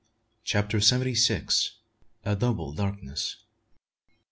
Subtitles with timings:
[0.43, 1.75] CHAPTER SEVENTY SIX.
[2.25, 3.35] A DOUBLE DARKNESS.